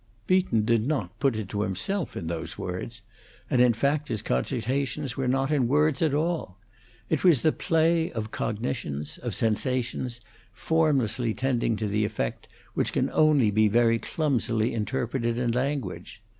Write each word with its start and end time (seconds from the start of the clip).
Beaton 0.25 0.65
did 0.65 0.87
not 0.87 1.19
put 1.19 1.35
it 1.35 1.47
to 1.49 1.61
himself 1.61 2.17
in 2.17 2.25
those 2.25 2.57
words; 2.57 3.03
and 3.51 3.61
in 3.61 3.71
fact 3.71 4.07
his 4.07 4.23
cogitations 4.23 5.15
were 5.15 5.27
not 5.27 5.51
in 5.51 5.67
words 5.67 6.01
at 6.01 6.11
all. 6.15 6.57
It 7.11 7.23
was 7.23 7.41
the 7.43 7.51
play 7.51 8.11
of 8.11 8.31
cognitions, 8.31 9.19
of 9.19 9.35
sensations, 9.35 10.19
formlessly 10.53 11.35
tending 11.35 11.75
to 11.75 11.87
the 11.87 12.03
effect 12.03 12.47
which 12.73 12.93
can 12.93 13.11
only 13.11 13.51
be 13.51 13.67
very 13.67 13.99
clumsily 13.99 14.73
interpreted 14.73 15.37
in 15.37 15.51
language. 15.51 16.23